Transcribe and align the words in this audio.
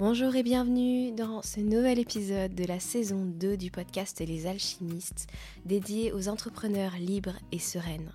Bonjour 0.00 0.34
et 0.34 0.42
bienvenue 0.42 1.12
dans 1.12 1.42
ce 1.42 1.60
nouvel 1.60 1.98
épisode 1.98 2.54
de 2.54 2.64
la 2.64 2.80
saison 2.80 3.26
2 3.26 3.58
du 3.58 3.70
podcast 3.70 4.18
Les 4.26 4.46
Alchimistes, 4.46 5.26
dédié 5.66 6.10
aux 6.14 6.30
entrepreneurs 6.30 6.94
libres 6.98 7.36
et 7.52 7.58
sereines. 7.58 8.10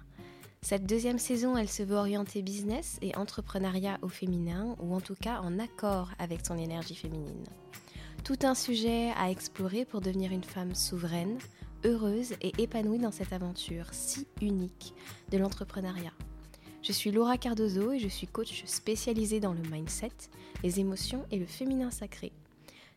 Cette 0.64 0.88
deuxième 0.88 1.20
saison, 1.20 1.56
elle 1.56 1.70
se 1.70 1.84
veut 1.84 1.96
orienter 1.96 2.42
business 2.42 2.98
et 3.04 3.16
entrepreneuriat 3.16 4.00
au 4.02 4.08
féminin, 4.08 4.76
ou 4.80 4.96
en 4.96 5.00
tout 5.00 5.14
cas 5.14 5.40
en 5.42 5.60
accord 5.60 6.10
avec 6.18 6.44
son 6.44 6.58
énergie 6.58 6.96
féminine. 6.96 7.46
Tout 8.24 8.40
un 8.42 8.56
sujet 8.56 9.12
à 9.16 9.30
explorer 9.30 9.86
pour 9.86 10.02
devenir 10.02 10.32
une 10.32 10.44
femme 10.44 10.74
souveraine, 10.74 11.38
heureuse 11.84 12.34
et 12.42 12.52
épanouie 12.58 12.98
dans 12.98 13.12
cette 13.12 13.32
aventure 13.32 13.90
si 13.92 14.26
unique 14.42 14.96
de 15.32 15.38
l'entrepreneuriat. 15.38 16.14
Je 16.88 16.92
suis 16.92 17.10
Laura 17.10 17.40
Cardozo 17.40 17.94
et 17.94 18.00
je 18.00 18.08
suis 18.08 18.28
coach 18.28 18.64
spécialisée 18.68 19.40
dans 19.40 19.54
le 19.54 19.62
mindset, 19.72 20.12
les 20.62 20.80
émotions 20.80 21.26
et 21.32 21.40
le 21.40 21.48
féminin 21.48 21.90
sacré. 21.90 22.32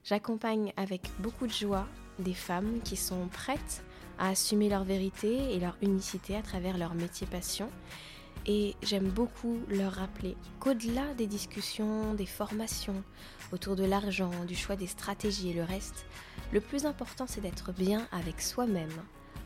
J'accompagne 0.05 0.75
avec 0.77 1.01
beaucoup 1.21 1.47
de 1.47 1.53
joie 1.55 1.89
des 2.19 2.35
femmes 2.35 2.81
qui 2.85 2.97
sont 2.97 3.29
prêtes 3.29 3.83
à 4.19 4.29
assumer 4.29 4.69
leur 4.69 4.85
vérité 4.85 5.55
et 5.55 5.59
leur 5.59 5.79
unicité 5.81 6.37
à 6.37 6.43
travers 6.43 6.77
leur 6.77 6.93
métier 6.93 7.27
passion. 7.27 7.71
Et 8.45 8.75
j'aime 8.83 9.09
beaucoup 9.09 9.59
leur 9.71 9.93
rappeler 9.93 10.37
qu'au-delà 10.61 11.15
des 11.15 11.27
discussions, 11.27 12.13
des 12.13 12.27
formations 12.27 13.03
autour 13.53 13.75
de 13.75 13.85
l'argent, 13.85 14.45
du 14.47 14.55
choix 14.55 14.77
des 14.77 14.87
stratégies 14.87 15.49
et 15.49 15.55
le 15.55 15.65
reste, 15.65 16.05
le 16.53 16.61
plus 16.61 16.85
important 16.85 17.25
c'est 17.27 17.41
d'être 17.41 17.73
bien 17.73 18.07
avec 18.13 18.43
soi-même 18.43 18.93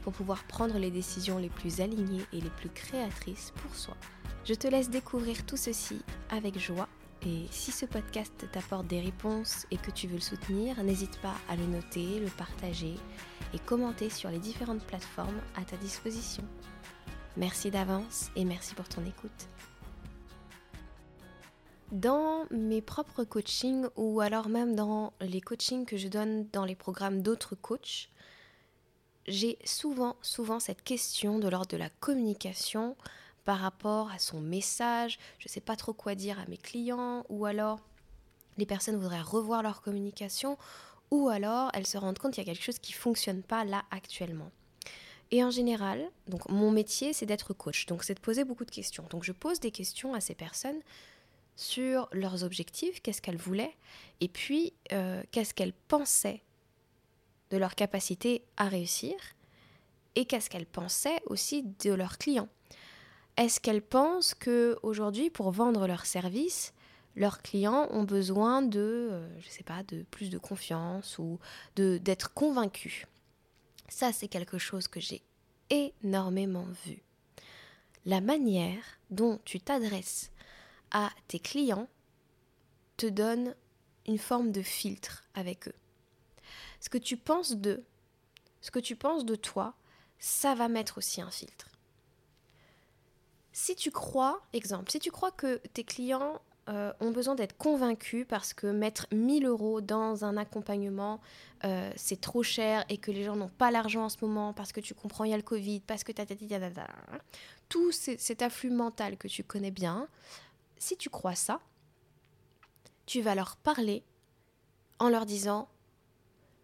pour 0.03 0.13
pouvoir 0.13 0.43
prendre 0.43 0.79
les 0.79 0.91
décisions 0.91 1.39
les 1.39 1.49
plus 1.49 1.81
alignées 1.81 2.27
et 2.33 2.41
les 2.41 2.51
plus 2.51 2.71
créatrices 2.71 3.53
pour 3.63 3.77
soi. 3.77 3.97
Je 4.45 4.55
te 4.55 4.67
laisse 4.67 4.91
découvrir 4.91 5.47
tout 5.47 5.57
ceci 5.57 6.01
avec 6.29 6.59
joie 6.59 6.89
et 7.25 7.47
si 7.53 7.71
ce 7.71 7.87
podcast 7.87 8.33
t'apporte 8.51 8.89
des 8.89 9.01
réponses 9.01 9.67
et 9.71 9.77
que 9.77 9.93
tu 9.93 10.09
veux 10.09 10.17
le 10.17 10.21
soutenir, 10.21 10.83
n'hésite 10.83 11.17
pas 11.21 11.37
à 11.49 11.55
le 11.55 11.65
noter, 11.65 12.19
le 12.19 12.27
partager 12.27 12.97
et 13.55 13.59
commenter 13.61 14.11
sur 14.11 14.31
les 14.31 14.41
différentes 14.41 14.85
plateformes 14.85 15.41
à 15.55 15.65
ta 15.65 15.77
disposition. 15.77 16.43
Merci 17.37 17.71
d'avance 17.71 18.31
et 18.35 18.45
merci 18.45 18.75
pour 18.75 18.89
ton 18.89 19.07
écoute. 19.07 19.49
Dans 21.93 22.45
mes 22.51 22.83
propres 22.83 23.23
coachings 23.23 23.87
ou 23.95 24.21
alors 24.21 24.49
même 24.49 24.75
dans 24.75 25.13
les 25.21 25.41
coachings 25.41 25.87
que 25.87 25.97
je 25.97 26.09
donne 26.09 26.49
dans 26.49 26.65
les 26.65 26.75
programmes 26.75 27.23
d'autres 27.23 27.55
coachs, 27.55 28.09
j'ai 29.29 29.57
souvent, 29.65 30.17
souvent 30.21 30.59
cette 30.59 30.83
question 30.83 31.39
de 31.39 31.49
l'ordre 31.49 31.69
de 31.69 31.77
la 31.77 31.91
communication 32.01 32.97
par 33.45 33.59
rapport 33.59 34.11
à 34.11 34.19
son 34.19 34.41
message, 34.41 35.19
je 35.39 35.49
ne 35.49 35.51
sais 35.51 35.61
pas 35.61 35.77
trop 35.77 35.93
quoi 35.93 36.15
dire 36.15 36.39
à 36.39 36.47
mes 36.47 36.57
clients, 36.57 37.25
ou 37.29 37.45
alors 37.45 37.81
les 38.59 38.67
personnes 38.67 38.97
voudraient 38.97 39.21
revoir 39.21 39.63
leur 39.63 39.83
communication, 39.83 40.59
ou 41.11 41.29
alors 41.29 41.71
elles 41.75 41.87
se 41.87 41.99
rendent 41.99 42.19
compte 42.19 42.35
qu'il 42.35 42.45
y 42.45 42.49
a 42.49 42.53
quelque 42.53 42.65
chose 42.65 42.79
qui 42.79 42.93
ne 42.93 42.99
fonctionne 42.99 43.43
pas 43.43 43.65
là 43.65 43.85
actuellement. 43.91 44.51
Et 45.31 45.43
en 45.43 45.51
général, 45.51 46.11
donc 46.29 46.49
mon 46.49 46.71
métier 46.71 47.13
c'est 47.13 47.27
d'être 47.27 47.55
coach, 47.55 47.87
donc 47.87 48.05
c'est 48.05 48.15
de 48.15 48.21
poser 48.21 48.45
beaucoup 48.45 48.65
de 48.65 48.71
questions. 48.71 49.05
Donc 49.11 49.25
je 49.25 49.33
pose 49.33 49.61
des 49.61 49.71
questions 49.71 50.15
à 50.15 50.21
ces 50.21 50.35
personnes 50.35 50.81
sur 51.57 52.09
leurs 52.13 52.45
objectifs, 52.45 53.01
qu'est-ce 53.03 53.23
qu'elles 53.23 53.37
voulaient, 53.37 53.77
et 54.21 54.29
puis 54.29 54.73
euh, 54.93 55.23
qu'est-ce 55.31 55.55
qu'elles 55.55 55.75
pensaient 55.89 56.43
de 57.51 57.57
leur 57.57 57.75
capacité 57.75 58.43
à 58.57 58.69
réussir, 58.69 59.15
et 60.15 60.25
qu'est-ce 60.25 60.51
qu'elles 60.51 60.67
pensaient 60.67 61.21
aussi 61.27 61.65
de 61.85 61.93
leurs 61.93 62.19
clients. 62.19 62.49
Est-ce 63.37 63.61
qu'elles 63.61 63.83
pensent 63.83 64.35
que 64.35 64.79
aujourd'hui, 64.83 65.31
pour 65.31 65.53
vendre 65.53 65.87
leurs 65.87 66.05
services, 66.05 66.75
leurs 67.17 67.41
clients 67.41 67.89
ont 67.91 68.05
besoin 68.05 68.61
de, 68.61 69.09
euh, 69.11 69.41
je 69.41 69.49
sais 69.49 69.63
pas, 69.63 69.83
de 69.85 70.03
plus 70.11 70.29
de 70.29 70.39
confiance 70.39 71.19
ou 71.19 71.39
de 71.77 71.99
d'être 71.99 72.35
convaincus? 72.35 73.07
Ça, 73.89 74.13
c'est 74.13 74.29
quelque 74.29 74.59
chose 74.59 74.87
que 74.87 75.01
j'ai 75.01 75.23
énormément 75.71 76.67
vu. 76.85 77.03
La 78.05 78.21
manière 78.21 78.83
dont 79.11 79.41
tu 79.45 79.61
t'adresses 79.61 80.31
à 80.91 81.11
tes 81.29 81.39
clients 81.39 81.89
te 82.99 83.07
donne 83.07 83.55
une 84.07 84.19
forme 84.19 84.53
de 84.53 84.63
filtre 84.63 85.25
avec 85.35 85.69
eux. 85.69 85.75
Ce 86.81 86.91
que 86.91 86.99
tu 86.99 87.17
penses 87.17 87.53
d'eux, 87.53 87.85
ce 88.61 88.71
que 88.71 88.79
tu 88.79 88.97
penses 88.97 89.25
de 89.25 89.37
toi, 89.37 89.75
ça 90.19 90.55
va 90.55 90.69
mettre 90.69 90.99
aussi 90.99 91.21
un 91.21 91.31
filtre 91.31 91.72
si 93.53 93.75
tu 93.77 93.91
crois, 93.91 94.41
exemple, 94.53 94.91
si 94.91 94.99
tu 94.99 95.11
crois 95.11 95.31
que 95.31 95.57
tes 95.75 95.85
clients 95.85 96.41
euh, 96.69 96.93
ont 97.01 97.11
besoin 97.11 97.35
d'être 97.35 97.57
convaincus 97.57 98.25
parce 98.29 98.55
que 98.55 98.67
mettre 98.67 99.07
1000 99.13 99.47
euros 99.47 99.81
dans 99.81 100.25
un 100.25 100.37
accompagnement, 100.37 101.21
euh, 101.65 101.93
c'est 101.97 102.21
trop 102.21 102.43
cher 102.43 102.85
et 102.89 102.99
que 102.99 103.11
les 103.11 103.25
gens 103.25 103.37
n'ont 103.37 103.51
pas 103.51 103.71
l'argent 103.71 104.05
en 104.05 104.09
ce 104.09 104.19
moment 104.23 104.53
parce 104.53 104.73
que 104.73 104.81
tu 104.81 104.95
comprends, 104.95 105.25
il 105.25 105.33
y 105.33 105.35
a 105.35 105.37
le 105.37 105.43
Covid, 105.43 105.81
parce 105.81 106.05
que 106.05 106.13
ta 106.13 106.25
tout 107.69 107.91
cet 107.91 108.43
afflux 108.43 108.71
mental 108.71 109.17
que 109.17 109.29
tu 109.29 109.43
connais 109.45 109.71
bien, 109.71 110.09
si 110.79 110.97
tu 110.97 111.11
crois 111.11 111.35
ça, 111.35 111.61
tu 113.07 113.21
vas 113.23 113.35
leur 113.35 113.57
parler 113.57 114.05
en 114.99 115.09
leur 115.09 115.27
disant 115.27 115.69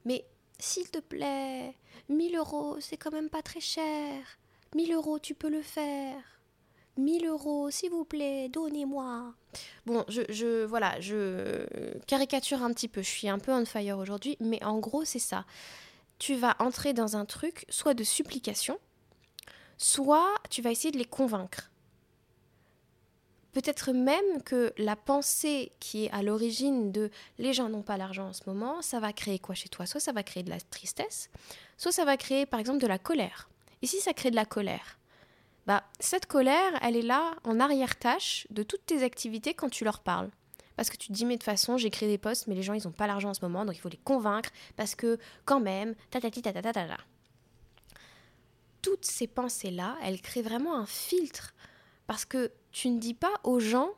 Mais 0.04 0.24
s'il 0.58 0.90
te 0.90 0.98
plaît, 0.98 1.74
1000 2.08 2.36
euros, 2.36 2.76
c'est 2.80 2.96
quand 2.96 3.12
même 3.12 3.30
pas 3.30 3.42
très 3.42 3.60
cher. 3.60 4.38
1000 4.74 4.92
euros, 4.92 5.18
tu 5.18 5.34
peux 5.34 5.50
le 5.50 5.62
faire. 5.62 6.37
1000 6.98 7.26
euros, 7.26 7.70
s'il 7.70 7.90
vous 7.90 8.04
plaît, 8.04 8.48
donnez-moi. 8.48 9.34
Bon, 9.86 10.04
je, 10.08 10.22
je, 10.28 10.64
voilà, 10.64 11.00
je 11.00 11.64
caricature 12.06 12.62
un 12.62 12.72
petit 12.72 12.88
peu, 12.88 13.02
je 13.02 13.08
suis 13.08 13.28
un 13.28 13.38
peu 13.38 13.52
on 13.52 13.64
fire 13.64 13.98
aujourd'hui, 13.98 14.36
mais 14.40 14.62
en 14.64 14.78
gros, 14.78 15.04
c'est 15.04 15.18
ça. 15.18 15.44
Tu 16.18 16.34
vas 16.34 16.56
entrer 16.58 16.92
dans 16.92 17.16
un 17.16 17.24
truc, 17.24 17.64
soit 17.68 17.94
de 17.94 18.04
supplication, 18.04 18.78
soit 19.78 20.34
tu 20.50 20.60
vas 20.60 20.70
essayer 20.70 20.90
de 20.90 20.98
les 20.98 21.04
convaincre. 21.04 21.70
Peut-être 23.52 23.92
même 23.92 24.42
que 24.44 24.72
la 24.76 24.94
pensée 24.94 25.72
qui 25.80 26.04
est 26.04 26.10
à 26.10 26.22
l'origine 26.22 26.92
de 26.92 27.10
les 27.38 27.54
gens 27.54 27.68
n'ont 27.68 27.82
pas 27.82 27.96
l'argent 27.96 28.28
en 28.28 28.32
ce 28.32 28.42
moment, 28.46 28.82
ça 28.82 29.00
va 29.00 29.12
créer 29.12 29.38
quoi 29.38 29.54
chez 29.54 29.68
toi? 29.68 29.86
Soit 29.86 30.00
ça 30.00 30.12
va 30.12 30.22
créer 30.22 30.42
de 30.42 30.50
la 30.50 30.60
tristesse, 30.60 31.30
soit 31.76 31.92
ça 31.92 32.04
va 32.04 32.16
créer 32.16 32.44
par 32.44 32.60
exemple 32.60 32.80
de 32.80 32.86
la 32.86 32.98
colère. 32.98 33.48
Et 33.80 33.86
si 33.86 34.00
ça 34.00 34.12
crée 34.12 34.30
de 34.30 34.36
la 34.36 34.44
colère, 34.44 34.97
bah, 35.68 35.84
cette 36.00 36.24
colère, 36.24 36.78
elle 36.80 36.96
est 36.96 37.02
là 37.02 37.34
en 37.44 37.60
arrière-tâche 37.60 38.46
de 38.48 38.62
toutes 38.62 38.86
tes 38.86 39.02
activités 39.02 39.52
quand 39.52 39.68
tu 39.68 39.84
leur 39.84 40.00
parles. 40.00 40.30
Parce 40.76 40.88
que 40.88 40.96
tu 40.96 41.08
te 41.08 41.12
dis, 41.12 41.26
mais 41.26 41.34
de 41.34 41.40
toute 41.40 41.44
façon, 41.44 41.76
j'écris 41.76 42.06
des 42.06 42.16
posts, 42.16 42.46
mais 42.46 42.54
les 42.54 42.62
gens, 42.62 42.72
ils 42.72 42.82
n'ont 42.86 42.90
pas 42.90 43.06
l'argent 43.06 43.28
en 43.28 43.34
ce 43.34 43.44
moment, 43.44 43.66
donc 43.66 43.76
il 43.76 43.80
faut 43.80 43.90
les 43.90 43.98
convaincre, 43.98 44.48
parce 44.76 44.94
que 44.94 45.18
quand 45.44 45.60
même, 45.60 45.94
ta 46.08 46.22
ta 46.22 46.30
ta 46.30 46.40
ta 46.40 46.62
ta 46.62 46.72
ta 46.72 46.96
Toutes 48.80 49.04
ces 49.04 49.26
pensées-là, 49.26 49.98
elles 50.02 50.22
créent 50.22 50.40
vraiment 50.40 50.74
un 50.74 50.86
filtre. 50.86 51.52
Parce 52.06 52.24
que 52.24 52.50
tu 52.72 52.88
ne 52.88 52.98
dis 52.98 53.12
pas 53.12 53.34
aux 53.44 53.60
gens 53.60 53.90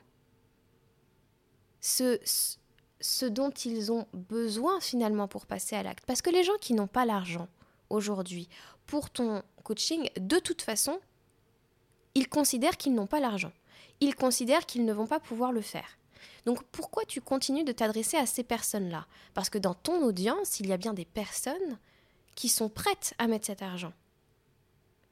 ce, 1.81 2.19
ce 3.01 3.27
dont 3.27 3.51
ils 3.51 3.93
ont 3.93 4.09
besoin 4.13 4.81
finalement 4.81 5.29
pour 5.29 5.47
passer 5.47 5.77
à 5.77 5.85
l'acte. 5.85 6.05
Parce 6.05 6.21
que 6.21 6.31
les 6.31 6.43
gens 6.43 6.59
qui 6.61 6.75
n'ont 6.75 6.89
pas 6.89 7.05
l'argent 7.05 7.47
aujourd'hui 7.91 8.49
pour 8.87 9.11
ton 9.11 9.45
coaching, 9.63 10.11
de 10.19 10.41
toute 10.41 10.63
façon, 10.63 10.99
ils 12.15 12.29
considèrent 12.29 12.77
qu'ils 12.77 12.95
n'ont 12.95 13.07
pas 13.07 13.21
l'argent. 13.21 13.53
Ils 14.01 14.15
considèrent 14.15 14.67
qu'ils 14.67 14.85
ne 14.85 14.93
vont 14.93 15.07
pas 15.07 15.21
pouvoir 15.21 15.53
le 15.53 15.61
faire. 15.61 15.99
Donc 16.47 16.63
pourquoi 16.65 17.05
tu 17.05 17.21
continues 17.21 17.65
de 17.65 17.73
t'adresser 17.73 18.17
à 18.17 18.27
ces 18.27 18.43
personnes-là? 18.43 19.07
Parce 19.35 19.51
que 19.51 19.59
dans 19.59 19.75
ton 19.75 20.03
audience, 20.03 20.61
il 20.61 20.69
y 20.69 20.73
a 20.73 20.77
bien 20.77 20.95
des 20.95 21.05
personnes 21.05 21.79
qui 22.35 22.49
sont 22.49 22.69
prêtes 22.69 23.15
à 23.19 23.27
mettre 23.27 23.47
cet 23.47 23.63
argent, 23.63 23.93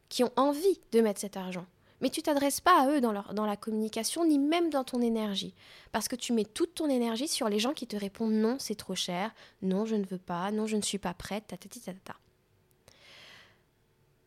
qui 0.08 0.25
ont 0.25 0.32
envie 0.37 0.81
de 0.92 1.00
mettre 1.00 1.20
cet 1.20 1.37
argent. 1.37 1.66
Mais 2.00 2.10
tu 2.10 2.22
t'adresses 2.22 2.60
pas 2.60 2.81
à 2.81 2.91
eux 2.91 3.00
dans, 3.00 3.12
la 3.12 3.56
communication, 3.56 4.25
ni 4.25 4.38
même 4.38 4.70
dans 4.70 4.84
ton 4.84 5.03
énergie. 5.03 5.53
Parce 5.90 6.06
que 6.06 6.14
tu 6.14 6.32
mets 6.32 6.44
toute 6.44 6.76
ton 6.76 6.88
énergie 6.88 7.26
sur 7.26 7.49
les 7.49 7.58
gens 7.58 7.72
qui 7.72 7.88
te 7.88 7.96
répondent 7.96 8.34
non, 8.34 8.56
c'est 8.61 8.76
trop 8.76 8.94
cher, 8.94 9.34
non, 9.62 9.84
je 9.84 9.96
ne 9.96 10.06
veux 10.06 10.19
pas, 10.19 10.52
non, 10.52 10.67
je 10.67 10.76
ne 10.76 10.82
suis 10.82 10.99
pas 10.99 11.12
prête, 11.12 11.49
ta, 11.49 11.56
ta, 11.56 11.69
ta, 11.69 11.93
ta 11.93 12.14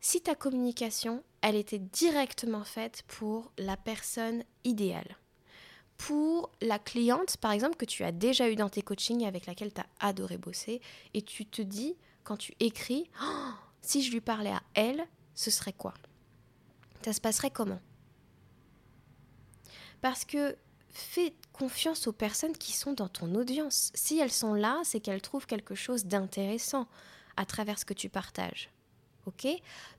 si 0.02 0.20
ta 0.20 0.34
communication, 0.36 1.24
elle 1.42 1.56
était 1.56 1.80
directement 1.80 2.64
faite 2.64 3.04
pour 3.08 3.52
la 3.58 3.78
personne 3.78 4.44
idéale. 4.64 5.18
Pour 5.98 6.52
la 6.62 6.80
cliente, 6.80 7.38
par 7.38 7.52
exemple, 7.52 7.76
que 7.76 7.86
tu 7.86 8.04
as 8.04 8.12
déjà 8.12 8.50
eu 8.50 8.56
dans 8.56 8.70
tes 8.70 8.82
coachings 8.82 9.26
avec 9.26 9.46
laquelle 9.46 9.74
tu 9.74 9.82
as 9.82 9.88
adoré 10.00 10.38
bosser, 10.38 10.82
et 11.14 11.22
tu 11.22 11.46
te 11.46 11.62
dis, 11.62 11.96
quand 12.24 12.38
tu 12.38 12.54
écris, 12.60 13.10
oh, 13.24 13.52
si 13.82 14.04
je 14.04 14.12
lui 14.12 14.22
parlais 14.22 14.52
à 14.52 14.64
elle, 14.74 15.06
ce 15.36 15.52
serait 15.52 15.74
quoi? 15.74 15.94
Ça 17.04 17.14
se 17.14 17.22
passerait 17.22 17.52
comment? 17.52 17.80
Parce 20.02 20.26
que 20.26 20.56
fais 20.90 21.34
confiance 21.54 22.08
aux 22.08 22.14
personnes 22.14 22.58
qui 22.58 22.74
sont 22.74 22.94
dans 22.94 23.08
ton 23.08 23.34
audience. 23.36 23.92
Si 23.94 24.20
elles 24.20 24.32
sont 24.32 24.54
là, 24.54 24.80
c'est 24.84 25.00
qu'elles 25.00 25.22
trouvent 25.22 25.46
quelque 25.46 25.76
chose 25.76 26.06
d'intéressant 26.06 26.88
à 27.38 27.46
travers 27.46 27.80
ce 27.80 27.86
que 27.86 27.94
tu 27.94 28.10
partages. 28.10 28.70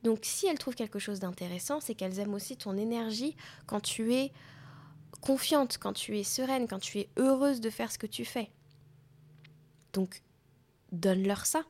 Donc 0.03 0.21
si 0.23 0.47
elles 0.47 0.59
trouvent 0.59 0.75
quelque 0.75 0.99
chose 0.99 1.21
d'intéressant, 1.21 1.81
c'est 1.81 1.95
qu'elles 1.95 2.19
aiment 2.19 2.35
aussi 2.35 2.57
ton 2.57 2.77
énergie 2.77 3.37
quand 3.67 3.81
tu 3.81 4.15
es 4.15 4.33
confiante, 5.21 5.79
quand 5.79 5.93
tu 5.93 6.19
es 6.19 6.25
sereine, 6.25 6.67
quand 6.69 6.81
tu 6.81 6.99
es 6.99 7.09
heureuse 7.17 7.61
de 7.61 7.71
faire 7.71 7.91
ce 7.91 7.99
que 7.99 8.07
tu 8.07 8.25
fais. 8.25 8.51
Donc, 9.93 10.23
donne-leur 10.91 11.47
ça. 11.47 11.63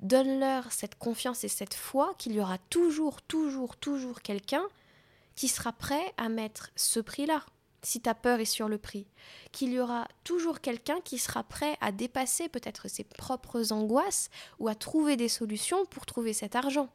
Donne-leur 0.00 0.70
cette 0.72 0.96
confiance 0.98 1.44
et 1.44 1.48
cette 1.48 1.74
foi 1.74 2.14
qu'il 2.18 2.32
y 2.32 2.40
aura 2.40 2.58
toujours, 2.70 3.22
toujours, 3.22 3.76
toujours 3.76 4.20
quelqu'un 4.20 4.64
qui 5.36 5.48
sera 5.48 5.72
prêt 5.72 6.12
à 6.16 6.28
mettre 6.28 6.70
ce 6.76 7.00
prix-là, 7.00 7.44
si 7.84 8.00
ta 8.00 8.14
peur 8.14 8.40
est 8.40 8.44
sur 8.44 8.68
le 8.68 8.78
prix. 8.78 9.06
Qu'il 9.52 9.72
y 9.72 9.80
aura 9.80 10.08
toujours 10.24 10.60
quelqu'un 10.60 11.00
qui 11.02 11.18
sera 11.18 11.44
prêt 11.44 11.76
à 11.80 11.92
dépasser 11.92 12.48
peut-être 12.48 12.88
ses 12.88 13.04
propres 13.04 13.72
angoisses 13.72 14.30
ou 14.58 14.68
à 14.68 14.74
trouver 14.74 15.16
des 15.16 15.28
solutions 15.28 15.84
pour 15.86 16.06
trouver 16.06 16.32
cet 16.32 16.56
argent. 16.56 16.88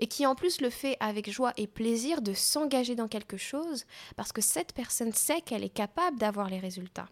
Et 0.00 0.06
qui 0.06 0.26
en 0.26 0.34
plus 0.34 0.60
le 0.60 0.70
fait 0.70 0.96
avec 1.00 1.30
joie 1.30 1.52
et 1.56 1.66
plaisir 1.66 2.22
de 2.22 2.32
s'engager 2.32 2.94
dans 2.94 3.08
quelque 3.08 3.36
chose 3.36 3.84
parce 4.16 4.32
que 4.32 4.40
cette 4.40 4.72
personne 4.72 5.12
sait 5.12 5.40
qu'elle 5.40 5.64
est 5.64 5.68
capable 5.68 6.18
d'avoir 6.18 6.48
les 6.48 6.60
résultats. 6.60 7.08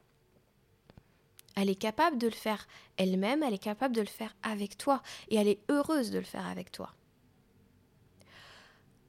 Elle 1.56 1.70
est 1.70 1.74
capable 1.74 2.18
de 2.18 2.26
le 2.26 2.34
faire 2.34 2.68
elle-même, 2.98 3.42
elle 3.42 3.54
est 3.54 3.58
capable 3.58 3.96
de 3.96 4.02
le 4.02 4.06
faire 4.06 4.36
avec 4.42 4.76
toi 4.76 5.02
et 5.28 5.36
elle 5.36 5.48
est 5.48 5.60
heureuse 5.70 6.10
de 6.10 6.18
le 6.18 6.24
faire 6.24 6.46
avec 6.46 6.70
toi. 6.70 6.92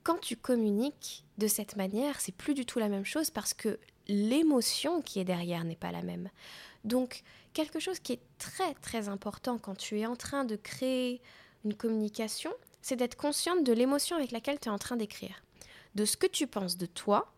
Quand 0.07 0.21
tu 0.21 0.38
communiques 0.38 1.25
de 1.38 1.48
cette 1.48 1.75
manière, 1.75 2.21
c'est 2.21 2.31
plus 2.31 2.54
du 2.54 2.65
tout 2.65 2.80
la 2.80 2.88
même 2.88 3.04
chose 3.04 3.30
parce 3.30 3.54
que 3.54 3.77
l'émotion 4.07 5.01
qui 5.01 5.19
est 5.19 5.25
derrière 5.25 5.65
n'est 5.65 5.75
pas 5.75 5.92
la 5.92 6.01
même. 6.01 6.30
Donc, 6.86 7.24
quelque 7.51 7.81
chose 7.81 8.00
qui 8.00 8.13
est 8.13 8.21
très 8.38 8.74
très 8.75 9.09
important 9.09 9.57
quand 9.57 9.75
tu 9.75 10.00
es 10.00 10.06
en 10.06 10.15
train 10.15 10.45
de 10.45 10.56
créer 10.56 11.21
une 11.65 11.74
communication, 11.74 12.54
c'est 12.81 12.95
d'être 12.95 13.18
consciente 13.18 13.65
de 13.65 13.74
l'émotion 13.74 14.15
avec 14.15 14.31
laquelle 14.31 14.62
tu 14.62 14.69
es 14.69 14.71
en 14.71 14.77
train 14.77 14.95
d'écrire. 14.95 15.44
De 15.95 16.06
ce 16.06 16.15
que 16.15 16.27
tu 16.27 16.48
penses 16.48 16.77
de 16.77 16.86
toi. 16.86 17.33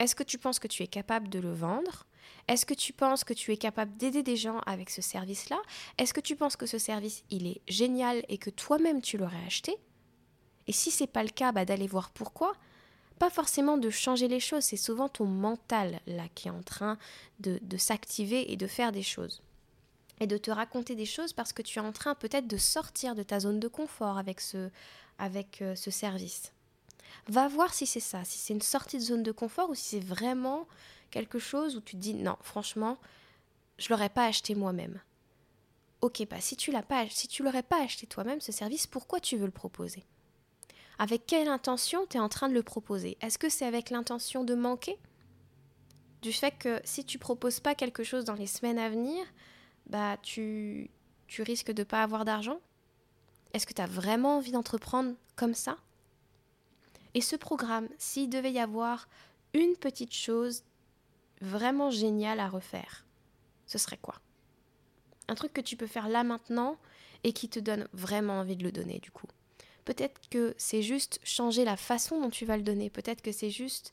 Est-ce 0.00 0.16
que 0.16 0.24
tu 0.24 0.36
penses 0.36 0.58
que 0.58 0.66
tu 0.66 0.82
es 0.82 0.88
capable 0.88 1.28
de 1.28 1.38
le 1.38 1.52
vendre? 1.52 2.08
Est-ce 2.48 2.66
que 2.66 2.74
tu 2.74 2.92
penses 2.92 3.22
que 3.22 3.34
tu 3.34 3.52
es 3.52 3.56
capable 3.56 3.96
d'aider 3.96 4.24
des 4.24 4.36
gens 4.36 4.58
avec 4.66 4.90
ce 4.90 5.00
service-là? 5.00 5.62
Est-ce 5.98 6.12
que 6.12 6.20
tu 6.20 6.34
penses 6.34 6.56
que 6.56 6.66
ce 6.66 6.78
service, 6.78 7.22
il 7.30 7.46
est 7.46 7.62
génial 7.68 8.24
et 8.28 8.38
que 8.38 8.50
toi-même 8.50 9.00
tu 9.00 9.16
l'aurais 9.16 9.44
acheté? 9.46 9.76
Et 10.66 10.72
si 10.72 10.90
c'est 10.90 11.06
pas 11.06 11.22
le 11.22 11.28
cas, 11.28 11.52
bah, 11.52 11.64
d'aller 11.64 11.86
voir 11.86 12.10
pourquoi. 12.10 12.54
Pas 13.18 13.30
forcément 13.30 13.78
de 13.78 13.90
changer 13.90 14.28
les 14.28 14.40
choses, 14.40 14.64
c'est 14.64 14.76
souvent 14.76 15.08
ton 15.08 15.26
mental 15.26 16.00
là 16.06 16.24
qui 16.34 16.48
est 16.48 16.52
en 16.52 16.62
train 16.62 16.98
de, 17.40 17.60
s'activer 17.76 18.52
et 18.52 18.56
de 18.56 18.66
faire 18.66 18.92
des 18.92 19.02
choses. 19.02 19.42
Et 20.20 20.26
de 20.26 20.36
te 20.36 20.50
raconter 20.50 20.94
des 20.94 21.06
choses 21.06 21.32
parce 21.32 21.52
que 21.52 21.62
tu 21.62 21.78
es 21.78 21.82
en 21.82 21.92
train 21.92 22.14
peut-être 22.14 22.46
de 22.46 22.56
sortir 22.56 23.14
de 23.14 23.22
ta 23.22 23.40
zone 23.40 23.60
de 23.60 23.68
confort 23.68 24.18
avec 24.18 24.40
ce, 24.40 24.70
avec, 25.18 25.62
euh, 25.62 25.74
ce 25.74 25.90
service. 25.90 26.52
Va 27.28 27.46
voir 27.48 27.72
si 27.72 27.86
c'est 27.86 28.00
ça, 28.00 28.24
si 28.24 28.38
c'est 28.38 28.54
une 28.54 28.62
sortie 28.62 28.98
de 28.98 29.02
zone 29.02 29.22
de 29.22 29.32
confort 29.32 29.70
ou 29.70 29.74
si 29.74 29.84
c'est 29.84 30.04
vraiment 30.04 30.66
quelque 31.10 31.38
chose 31.38 31.76
où 31.76 31.80
tu 31.80 31.96
te 31.96 32.00
dis 32.00 32.14
non, 32.14 32.36
franchement, 32.42 32.98
je 33.78 33.88
l'aurais 33.90 34.08
pas 34.08 34.26
acheté 34.26 34.54
moi-même. 34.54 35.00
Ok, 36.00 36.26
bah 36.28 36.40
si 36.40 36.56
tu 36.56 36.70
l'as 36.70 36.82
pas, 36.82 37.08
si 37.08 37.28
tu 37.28 37.42
l'aurais 37.42 37.62
pas 37.62 37.82
acheté 37.82 38.06
toi-même 38.06 38.40
ce 38.40 38.52
service, 38.52 38.86
pourquoi 38.86 39.20
tu 39.20 39.36
veux 39.36 39.46
le 39.46 39.52
proposer? 39.52 40.04
Avec 40.98 41.26
quelle 41.26 41.48
intention 41.48 42.06
tu 42.06 42.16
es 42.16 42.20
en 42.20 42.28
train 42.28 42.48
de 42.48 42.54
le 42.54 42.62
proposer? 42.62 43.16
Est-ce 43.20 43.38
que 43.38 43.48
c'est 43.48 43.66
avec 43.66 43.90
l'intention 43.90 44.44
de 44.44 44.54
manquer? 44.54 44.98
Du 46.22 46.32
fait 46.32 46.52
que 46.52 46.80
si 46.84 47.04
tu 47.04 47.18
proposes 47.18 47.60
pas 47.60 47.74
quelque 47.74 48.04
chose 48.04 48.24
dans 48.24 48.34
les 48.34 48.46
semaines 48.46 48.78
à 48.78 48.88
venir, 48.88 49.24
bah 49.86 50.16
tu 50.22 50.90
tu 51.26 51.42
risques 51.42 51.72
de 51.72 51.84
pas 51.84 52.02
avoir 52.02 52.24
d'argent? 52.24 52.60
Est-ce 53.52 53.66
que 53.66 53.72
tu 53.74 53.82
as 53.82 53.86
vraiment 53.86 54.36
envie 54.36 54.52
d'entreprendre 54.52 55.14
comme 55.36 55.54
ça? 55.54 55.76
Et 57.14 57.20
ce 57.20 57.36
programme, 57.36 57.88
s'il 57.98 58.30
devait 58.30 58.52
y 58.52 58.58
avoir 58.58 59.08
une 59.52 59.76
petite 59.76 60.14
chose 60.14 60.64
vraiment 61.40 61.90
génial 61.90 62.40
à 62.40 62.48
refaire, 62.48 63.04
ce 63.66 63.78
serait 63.78 63.98
quoi? 63.98 64.20
Un 65.28 65.34
truc 65.34 65.52
que 65.52 65.60
tu 65.60 65.76
peux 65.76 65.86
faire 65.86 66.08
là 66.08 66.24
maintenant 66.24 66.76
et 67.22 67.32
qui 67.32 67.48
te 67.48 67.60
donne 67.60 67.88
vraiment 67.92 68.40
envie 68.40 68.56
de 68.56 68.64
le 68.64 68.72
donner 68.72 68.98
du 68.98 69.10
coup. 69.10 69.28
Peut-être 69.84 70.20
que 70.30 70.54
c'est 70.58 70.82
juste 70.82 71.20
changer 71.24 71.64
la 71.64 71.76
façon 71.76 72.20
dont 72.20 72.30
tu 72.30 72.46
vas 72.46 72.56
le 72.56 72.62
donner. 72.62 72.90
Peut-être 72.90 73.22
que 73.22 73.32
c'est 73.32 73.50
juste 73.50 73.92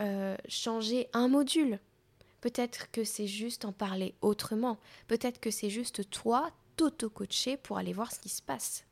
euh, 0.00 0.36
changer 0.48 1.08
un 1.12 1.28
module. 1.28 1.78
Peut-être 2.40 2.90
que 2.90 3.04
c'est 3.04 3.26
juste 3.26 3.64
en 3.64 3.72
parler 3.72 4.14
autrement. 4.20 4.78
Peut-être 5.08 5.40
que 5.40 5.50
c'est 5.50 5.70
juste 5.70 6.08
toi 6.10 6.50
t'auto-coacher 6.76 7.56
pour 7.56 7.78
aller 7.78 7.92
voir 7.92 8.12
ce 8.12 8.20
qui 8.20 8.28
se 8.28 8.42
passe. 8.42 8.84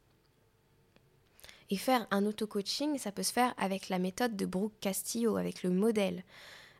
Et 1.70 1.76
faire 1.76 2.06
un 2.10 2.26
auto-coaching, 2.26 2.98
ça 2.98 3.12
peut 3.12 3.22
se 3.22 3.32
faire 3.32 3.54
avec 3.56 3.88
la 3.88 3.98
méthode 3.98 4.36
de 4.36 4.46
Brooke 4.46 4.74
Castillo, 4.80 5.36
avec 5.36 5.62
le 5.62 5.70
modèle. 5.70 6.24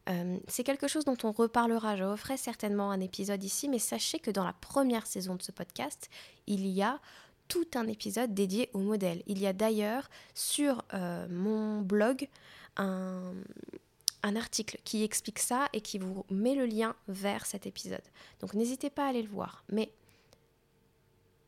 Euh, 0.09 0.39
c'est 0.49 0.65
quelque 0.65 0.89
chose 0.89 1.05
dont 1.05 1.17
on 1.23 1.33
reparlera. 1.33 1.97
Je 1.97 2.05
referai 2.05 2.37
certainement 2.37 2.91
un 2.91 3.01
épisode 3.01 3.43
ici, 3.43 3.69
mais 3.69 3.79
sachez 3.79 4.19
que 4.19 4.31
dans 4.31 4.45
la 4.45 4.53
première 4.53 5.07
saison 5.07 5.35
de 5.35 5.43
ce 5.43 5.53
podcast, 5.53 6.11
il 6.47 6.67
y 6.67 6.83
a 6.83 7.01
tout 7.49 7.67
un 7.75 7.87
épisode 7.87 8.35
dédié 8.35 8.71
au 8.73 8.79
modèle. 8.79 9.23
Il 9.27 9.39
y 9.39 9.47
a 9.47 9.53
d'ailleurs 9.53 10.09
sur 10.35 10.85
euh, 10.95 11.27
mon 11.29 11.81
blog 11.83 12.29
un, 12.77 13.35
un, 14.23 14.37
article 14.37 14.79
qui 14.85 15.05
explique 15.05 15.39
ça 15.39 15.69
et 15.73 15.81
qui 15.81 15.99
vous 15.99 16.25
met 16.31 16.55
le 16.55 16.67
lien 16.67 16.97
vers 17.09 17.47
cet 17.47 17.67
épisode. 17.67 18.03
Donc 18.41 18.55
n'hésitez 18.55 18.91
pas 18.91 19.07
à 19.07 19.09
aller 19.09 19.23
le 19.23 19.29
voir. 19.29 19.65
Mais 19.69 19.93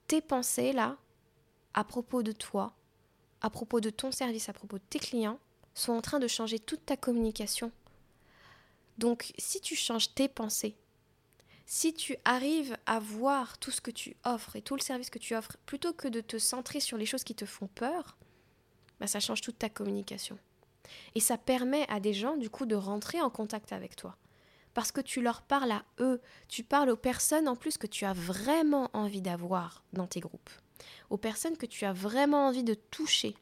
tes 0.07 0.21
pensées 0.21 0.73
là, 0.73 0.97
à 1.75 1.85
propos 1.85 2.23
de 2.23 2.33
toi, 2.33 2.73
à 3.41 3.51
propos 3.51 3.81
de 3.81 3.91
ton 3.91 4.13
service, 4.13 4.49
à 4.49 4.53
propos 4.53 4.79
de 4.79 4.85
tes 4.89 4.99
clients, 4.99 5.39
sont 5.75 5.93
en 5.93 6.01
train 6.01 6.19
de 6.19 6.29
changer 6.29 6.59
toute 6.59 6.87
ta 6.87 6.97
communication 6.97 7.71
donc 8.99 9.33
si 9.39 9.61
tu 9.61 9.77
changes 9.77 10.15
tes 10.15 10.29
pensées, 10.29 10.77
si 11.67 11.93
tu 11.93 12.17
arrives 12.25 12.77
à 12.87 13.01
voir 13.01 13.59
tout 13.59 13.73
ce 13.73 13.81
que 13.81 13.91
tu 13.91 14.17
offres 14.25 14.55
et 14.55 14.63
tout 14.63 14.77
le 14.77 14.81
service 14.81 15.11
que 15.11 15.19
tu 15.19 15.35
offres, 15.35 15.57
plutôt 15.67 15.93
que 15.93 16.07
de 16.07 16.21
te 16.21 16.39
centrer 16.39 16.79
sur 16.79 16.97
les 16.97 17.07
choses 17.07 17.25
qui 17.25 17.35
te 17.35 17.45
font 17.45 17.67
peur, 17.67 18.17
bah 19.01 19.09
ça 19.09 19.19
change 19.19 19.41
toute 19.41 19.59
ta 19.59 19.69
communication. 19.69 20.39
Et 21.17 21.21
ça 21.21 21.37
permet 21.37 21.85
à 21.91 21.99
des 21.99 22.15
gens, 22.15 22.37
du 22.37 22.49
coup, 22.49 22.67
de 22.67 22.77
rentrer 22.77 23.21
en 23.21 23.31
contact 23.31 23.73
avec 23.73 23.97
toi. 23.97 24.17
Parce 24.75 24.93
que 24.93 25.01
tu 25.01 25.21
leur 25.21 25.43
parles 25.43 25.73
à 25.73 25.85
eux, 25.99 26.21
tu 26.49 26.63
parles 26.63 26.91
aux 26.91 26.97
personnes 26.97 27.49
en 27.49 27.57
plus 27.57 27.79
que 27.79 27.89
tu 27.89 28.05
as 28.05 28.13
vraiment 28.13 28.89
envie 28.93 29.23
d'avoir 29.23 29.83
dans 29.93 30.07
tes 30.07 30.21
groupes, 30.21 30.51
aux 31.11 31.17
personnes 31.17 31.57
que 31.57 31.67
tu 31.67 31.85
as 31.85 31.93
vraiment 31.93 32.47
envie 32.47 32.63
de 32.63 32.75
toucher, 32.75 33.35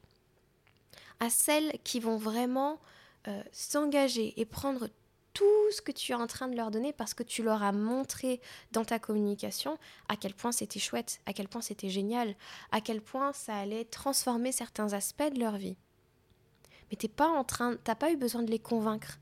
à 1.21 1.29
celles 1.29 1.73
qui 1.85 2.01
vont 2.01 2.17
vraiment 2.17 2.81
euh, 3.29 3.43
s'engager 3.53 4.33
et 4.41 4.47
prendre 4.47 4.89
tout 5.35 5.71
ce 5.73 5.83
que 5.83 5.93
tu 5.93 6.13
es 6.13 6.15
en 6.15 6.27
train 6.27 6.49
de 6.49 6.57
leur 6.57 6.71
donner 6.71 6.93
parce 6.93 7.13
que 7.13 7.25
tu 7.25 7.43
leur 7.43 7.63
as 7.63 7.73
montré 7.73 8.41
dans 8.73 8.85
ta 8.85 8.99
communication 8.99 9.77
à 10.09 10.17
quel 10.17 10.33
point 10.33 10.53
c'était 10.53 10.79
chouette, 10.79 11.21
à 11.27 11.33
quel 11.33 11.49
point 11.49 11.61
c'était 11.61 11.91
génial, 11.91 12.35
à 12.71 12.81
quel 12.81 13.03
point 13.03 13.33
ça 13.33 13.57
allait 13.57 13.85
transformer 13.85 14.53
certains 14.53 14.93
aspects 14.93 15.33
de 15.35 15.41
leur 15.41 15.57
vie. 15.57 15.77
Mais 16.91 16.97
t'es 16.97 17.09
pas 17.09 17.29
en 17.29 17.45
train, 17.45 17.77
t'as 17.83 17.97
pas 17.97 18.13
eu 18.13 18.17
besoin 18.17 18.43
de 18.43 18.51
les 18.51 18.61
convaincre. 18.61 19.19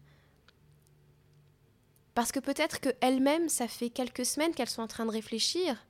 Parce 2.14 2.30
que 2.30 2.40
peut-être 2.40 2.78
qu'elles-mêmes, 2.80 3.48
ça 3.48 3.66
fait 3.66 3.88
quelques 3.88 4.26
semaines 4.26 4.54
qu'elles 4.54 4.68
sont 4.68 4.82
en 4.82 4.88
train 4.88 5.06
de 5.06 5.10
réfléchir 5.10 5.86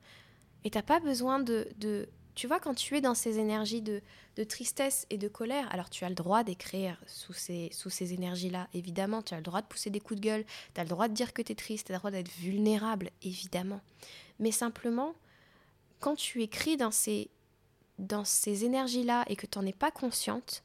et 0.63 0.69
t'as 0.69 0.81
pas 0.81 1.01
besoin 1.01 1.39
de, 1.39 1.67
de 1.75 2.07
tu 2.35 2.47
vois, 2.47 2.59
quand 2.59 2.73
tu 2.73 2.97
es 2.97 3.01
dans 3.01 3.13
ces 3.13 3.37
énergies 3.37 3.81
de, 3.81 4.01
tristesse 4.49 5.05
et 5.09 5.17
de 5.17 5.27
colère, 5.27 5.71
alors 5.71 5.89
tu 5.89 6.03
as 6.03 6.09
le 6.09 6.15
droit 6.15 6.43
d'écrire 6.43 6.99
sous 7.05 7.33
ces, 7.33 8.13
énergies-là, 8.13 8.67
évidemment, 8.73 9.21
tu 9.21 9.33
as 9.33 9.37
le 9.37 9.43
droit 9.43 9.61
de 9.61 9.67
pousser 9.67 9.91
des 9.91 9.99
coups 9.99 10.19
de 10.19 10.25
gueule, 10.25 10.45
tu 10.73 10.81
as 10.81 10.83
le 10.83 10.89
droit 10.89 11.07
de 11.07 11.13
dire 11.13 11.33
que 11.33 11.41
tu 11.41 11.51
es 11.51 11.55
triste, 11.55 11.87
tu 11.87 11.91
as 11.91 11.95
le 11.95 11.99
droit 11.99 12.11
d'être 12.11 12.31
vulnérable, 12.31 13.11
évidemment. 13.21 13.81
Mais 14.39 14.51
simplement, 14.51 15.13
quand 15.99 16.15
tu 16.15 16.41
écris 16.41 16.75
dans 16.75 16.91
ces, 16.91 17.29
dans 17.99 18.25
ces 18.25 18.65
énergies-là 18.65 19.25
et 19.27 19.35
que 19.35 19.45
tu 19.45 19.59
n'en 19.59 19.65
es 19.65 19.73
pas 19.73 19.91
consciente, 19.91 20.63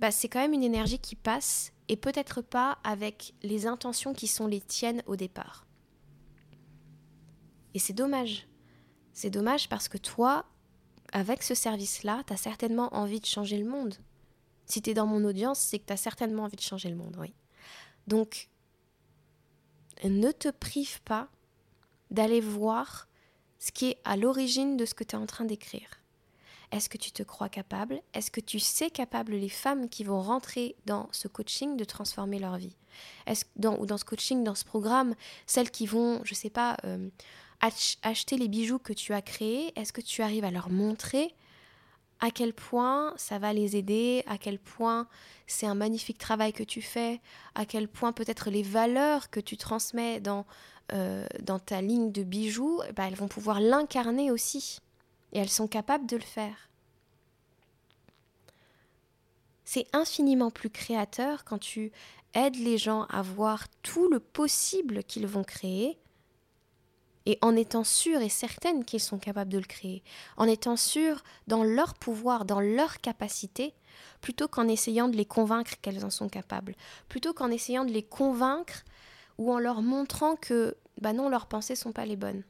bah, 0.00 0.10
c'est 0.10 0.28
quand 0.28 0.40
même 0.40 0.52
une 0.52 0.62
énergie 0.62 0.98
qui 0.98 1.16
passe 1.16 1.72
et 1.88 1.96
peut-être 1.96 2.42
pas 2.42 2.78
avec 2.84 3.34
les 3.42 3.66
intentions 3.66 4.12
qui 4.12 4.26
sont 4.26 4.46
les 4.46 4.60
tiennes 4.60 5.02
au 5.06 5.16
départ. 5.16 5.66
Et 7.72 7.78
c'est 7.78 7.92
dommage. 7.92 8.49
C'est 9.20 9.28
dommage 9.28 9.68
parce 9.68 9.90
que 9.90 9.98
toi, 9.98 10.46
avec 11.12 11.42
ce 11.42 11.54
service-là, 11.54 12.22
tu 12.26 12.32
as 12.32 12.38
certainement 12.38 12.88
envie 12.94 13.20
de 13.20 13.26
changer 13.26 13.58
le 13.58 13.68
monde. 13.68 13.96
Si 14.64 14.80
tu 14.80 14.88
es 14.88 14.94
dans 14.94 15.04
mon 15.04 15.26
audience, 15.26 15.58
c'est 15.58 15.78
que 15.78 15.84
tu 15.84 15.92
as 15.92 15.98
certainement 15.98 16.44
envie 16.44 16.56
de 16.56 16.62
changer 16.62 16.88
le 16.88 16.96
monde, 16.96 17.18
oui. 17.20 17.34
Donc, 18.06 18.48
ne 20.04 20.32
te 20.32 20.48
prive 20.48 21.02
pas 21.02 21.28
d'aller 22.10 22.40
voir 22.40 23.08
ce 23.58 23.72
qui 23.72 23.90
est 23.90 23.98
à 24.04 24.16
l'origine 24.16 24.78
de 24.78 24.86
ce 24.86 24.94
que 24.94 25.04
tu 25.04 25.14
es 25.14 25.18
en 25.18 25.26
train 25.26 25.44
d'écrire. 25.44 26.00
Est-ce 26.72 26.88
que 26.88 26.96
tu 26.96 27.12
te 27.12 27.22
crois 27.22 27.50
capable? 27.50 28.00
Est-ce 28.14 28.30
que 28.30 28.40
tu 28.40 28.58
sais 28.58 28.88
capable 28.88 29.32
les 29.32 29.50
femmes 29.50 29.90
qui 29.90 30.02
vont 30.02 30.22
rentrer 30.22 30.76
dans 30.86 31.10
ce 31.12 31.28
coaching 31.28 31.76
de 31.76 31.84
transformer 31.84 32.38
leur 32.38 32.56
vie? 32.56 32.74
Est-ce 33.26 33.44
dans, 33.56 33.78
ou 33.80 33.84
dans 33.84 33.98
ce 33.98 34.04
coaching, 34.06 34.44
dans 34.44 34.54
ce 34.54 34.64
programme, 34.64 35.14
celles 35.46 35.70
qui 35.70 35.84
vont, 35.84 36.22
je 36.24 36.32
sais 36.32 36.48
pas, 36.48 36.78
euh, 36.84 37.10
acheter 37.60 38.36
les 38.36 38.48
bijoux 38.48 38.78
que 38.78 38.92
tu 38.92 39.12
as 39.12 39.22
créés, 39.22 39.72
est-ce 39.76 39.92
que 39.92 40.00
tu 40.00 40.22
arrives 40.22 40.44
à 40.44 40.50
leur 40.50 40.70
montrer 40.70 41.34
à 42.20 42.30
quel 42.30 42.52
point 42.52 43.14
ça 43.16 43.38
va 43.38 43.52
les 43.52 43.76
aider, 43.76 44.22
à 44.26 44.36
quel 44.36 44.58
point 44.58 45.08
c'est 45.46 45.66
un 45.66 45.74
magnifique 45.74 46.18
travail 46.18 46.52
que 46.52 46.62
tu 46.62 46.82
fais, 46.82 47.20
à 47.54 47.64
quel 47.64 47.88
point 47.88 48.12
peut-être 48.12 48.50
les 48.50 48.62
valeurs 48.62 49.30
que 49.30 49.40
tu 49.40 49.56
transmets 49.56 50.20
dans, 50.20 50.44
euh, 50.92 51.26
ta 51.66 51.80
ligne 51.80 52.12
de 52.12 52.22
bijoux, 52.22 52.82
bah, 52.94 53.04
elles 53.08 53.14
vont 53.14 53.28
pouvoir 53.28 53.60
l'incarner 53.60 54.30
aussi. 54.30 54.80
Et 55.32 55.38
elles 55.38 55.48
sont 55.48 55.68
capables 55.68 56.06
de 56.06 56.16
le 56.16 56.22
faire. 56.22 56.68
C'est 59.64 59.86
infiniment 59.92 60.50
plus 60.50 60.70
créateur 60.70 61.44
quand 61.44 61.58
tu 61.58 61.92
aides 62.34 62.56
les 62.56 62.76
gens 62.76 63.04
à 63.04 63.22
voir 63.22 63.66
tout 63.82 64.08
le 64.08 64.20
possible 64.20 65.04
qu'ils 65.04 65.26
vont 65.26 65.44
créer 65.44 65.98
et 67.26 67.38
en 67.42 67.54
étant 67.56 67.84
sûrs 67.84 68.20
et 68.20 68.28
certaines 68.28 68.84
qu'ils 68.84 69.00
sont 69.00 69.18
capables 69.18 69.52
de 69.52 69.58
le 69.58 69.64
créer, 69.64 70.02
en 70.36 70.46
étant 70.46 70.76
sûrs 70.76 71.22
dans 71.46 71.62
leur 71.62 71.94
pouvoir, 71.94 72.44
dans 72.44 72.60
leur 72.60 73.00
capacité, 73.00 73.74
plutôt 74.20 74.48
qu'en 74.48 74.68
essayant 74.68 75.08
de 75.08 75.16
les 75.16 75.24
convaincre 75.24 75.72
qu'elles 75.82 76.04
en 76.04 76.10
sont 76.10 76.28
capables, 76.28 76.74
plutôt 77.08 77.32
qu'en 77.32 77.50
essayant 77.50 77.84
de 77.84 77.92
les 77.92 78.02
convaincre 78.02 78.84
ou 79.38 79.52
en 79.52 79.58
leur 79.58 79.82
montrant 79.82 80.36
que 80.36 80.76
bah 81.00 81.12
non, 81.12 81.28
leurs 81.28 81.46
pensées 81.46 81.76
sont 81.76 81.92
pas 81.92 82.04
les 82.04 82.16
bonnes. 82.16 82.42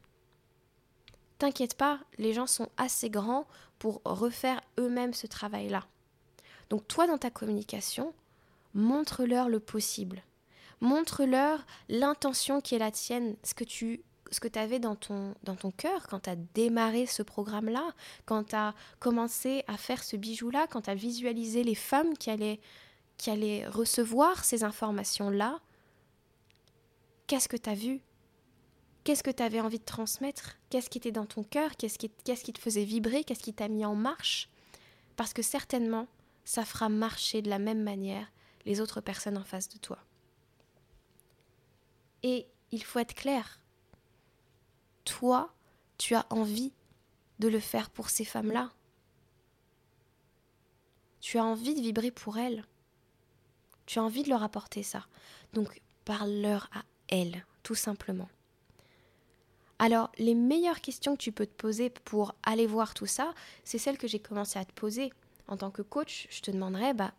T'inquiète 1.38 1.74
pas, 1.74 2.00
les 2.18 2.34
gens 2.34 2.46
sont 2.46 2.68
assez 2.76 3.08
grands 3.08 3.46
pour 3.78 4.02
refaire 4.04 4.60
eux-mêmes 4.78 5.14
ce 5.14 5.26
travail-là. 5.26 5.86
Donc 6.68 6.86
toi 6.86 7.06
dans 7.06 7.18
ta 7.18 7.30
communication, 7.30 8.12
montre-leur 8.74 9.48
le 9.48 9.60
possible. 9.60 10.22
Montre-leur 10.80 11.64
l'intention 11.88 12.60
qui 12.60 12.74
est 12.74 12.78
la 12.78 12.90
tienne, 12.90 13.36
ce 13.42 13.54
que 13.54 13.64
tu 13.64 14.02
ce 14.30 14.40
que 14.40 14.48
tu 14.48 14.58
avais 14.58 14.78
dans 14.78 14.96
ton, 14.96 15.34
dans 15.42 15.56
ton 15.56 15.70
cœur 15.70 16.06
quand 16.08 16.20
tu 16.20 16.30
as 16.30 16.36
démarré 16.36 17.06
ce 17.06 17.22
programme-là, 17.22 17.94
quand 18.26 18.44
tu 18.44 18.56
as 18.56 18.74
commencé 18.98 19.64
à 19.66 19.76
faire 19.76 20.02
ce 20.02 20.16
bijou-là, 20.16 20.66
quand 20.68 20.82
tu 20.82 20.90
as 20.90 20.94
visualisé 20.94 21.64
les 21.64 21.74
femmes 21.74 22.16
qui 22.16 22.30
allaient, 22.30 22.60
qui 23.16 23.30
allaient 23.30 23.66
recevoir 23.66 24.44
ces 24.44 24.64
informations-là, 24.64 25.60
qu'est-ce 27.26 27.48
que 27.48 27.56
tu 27.56 27.70
as 27.70 27.74
vu? 27.74 28.00
Qu'est-ce 29.04 29.22
que 29.22 29.30
tu 29.30 29.42
avais 29.42 29.60
envie 29.60 29.78
de 29.78 29.84
transmettre? 29.84 30.58
Qu'est-ce 30.68 30.90
qui 30.90 30.98
était 30.98 31.12
dans 31.12 31.26
ton 31.26 31.42
cœur? 31.42 31.76
Qu'est-ce 31.76 31.98
qui, 31.98 32.10
qu'est-ce 32.24 32.44
qui 32.44 32.52
te 32.52 32.60
faisait 32.60 32.84
vibrer? 32.84 33.24
Qu'est-ce 33.24 33.42
qui 33.42 33.54
t'a 33.54 33.68
mis 33.68 33.84
en 33.84 33.94
marche? 33.94 34.50
Parce 35.16 35.32
que 35.32 35.42
certainement, 35.42 36.06
ça 36.44 36.64
fera 36.64 36.88
marcher 36.88 37.42
de 37.42 37.48
la 37.48 37.58
même 37.58 37.82
manière 37.82 38.30
les 38.66 38.80
autres 38.80 39.00
personnes 39.00 39.38
en 39.38 39.44
face 39.44 39.68
de 39.68 39.78
toi. 39.78 39.98
Et 42.22 42.46
il 42.72 42.82
faut 42.84 42.98
être 42.98 43.14
clair, 43.14 43.59
toi, 45.10 45.52
tu 45.98 46.14
as 46.14 46.24
envie 46.30 46.72
de 47.40 47.48
le 47.48 47.58
faire 47.58 47.90
pour 47.90 48.10
ces 48.10 48.24
femmes-là. 48.24 48.70
Tu 51.20 51.36
as 51.36 51.44
envie 51.44 51.74
de 51.74 51.80
vibrer 51.80 52.12
pour 52.12 52.38
elles. 52.38 52.64
Tu 53.86 53.98
as 53.98 54.04
envie 54.04 54.22
de 54.22 54.28
leur 54.28 54.44
apporter 54.44 54.84
ça. 54.84 55.06
Donc 55.52 55.82
parle-leur 56.04 56.70
à 56.72 56.84
elles, 57.08 57.44
tout 57.64 57.74
simplement. 57.74 58.28
Alors, 59.80 60.12
les 60.18 60.36
meilleures 60.36 60.80
questions 60.80 61.16
que 61.16 61.22
tu 61.22 61.32
peux 61.32 61.46
te 61.46 61.60
poser 61.60 61.90
pour 61.90 62.36
aller 62.44 62.68
voir 62.68 62.94
tout 62.94 63.06
ça, 63.06 63.34
c'est 63.64 63.78
celles 63.78 63.98
que 63.98 64.06
j'ai 64.06 64.20
commencé 64.20 64.60
à 64.60 64.64
te 64.64 64.72
poser. 64.72 65.12
En 65.48 65.56
tant 65.56 65.72
que 65.72 65.82
coach, 65.82 66.28
je 66.30 66.40
te 66.40 66.52
demanderais, 66.52 66.94
bah, 66.94 67.12